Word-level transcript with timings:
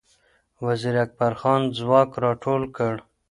وزیر 0.65 0.95
اکبرخان 1.05 1.61
ځواک 1.77 2.11
را 2.23 2.31
ټول 2.43 2.61
کړ 2.75 2.93